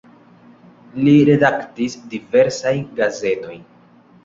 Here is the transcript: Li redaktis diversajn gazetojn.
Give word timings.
Li 1.07 1.13
redaktis 1.29 1.99
diversajn 2.15 2.83
gazetojn. 3.03 3.65